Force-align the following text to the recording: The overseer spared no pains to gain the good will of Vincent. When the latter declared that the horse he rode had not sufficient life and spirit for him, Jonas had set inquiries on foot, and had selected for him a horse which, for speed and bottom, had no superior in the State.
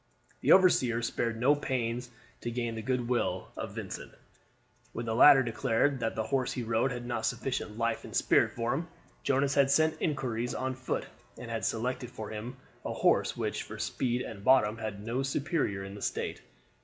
The 0.39 0.51
overseer 0.51 1.03
spared 1.03 1.39
no 1.39 1.53
pains 1.53 2.09
to 2.39 2.49
gain 2.49 2.73
the 2.73 2.81
good 2.81 3.07
will 3.07 3.49
of 3.55 3.75
Vincent. 3.75 4.15
When 4.93 5.05
the 5.05 5.13
latter 5.13 5.43
declared 5.43 5.99
that 5.99 6.15
the 6.15 6.23
horse 6.23 6.53
he 6.53 6.63
rode 6.63 6.91
had 6.91 7.05
not 7.05 7.23
sufficient 7.27 7.77
life 7.77 8.03
and 8.03 8.15
spirit 8.15 8.53
for 8.55 8.73
him, 8.73 8.87
Jonas 9.21 9.53
had 9.53 9.69
set 9.69 10.01
inquiries 10.01 10.55
on 10.55 10.73
foot, 10.73 11.05
and 11.37 11.51
had 11.51 11.65
selected 11.65 12.09
for 12.09 12.31
him 12.31 12.57
a 12.83 12.93
horse 12.95 13.37
which, 13.37 13.61
for 13.61 13.77
speed 13.77 14.23
and 14.23 14.43
bottom, 14.43 14.79
had 14.79 15.03
no 15.05 15.21
superior 15.21 15.83
in 15.83 15.93
the 15.93 16.01
State. 16.01 16.41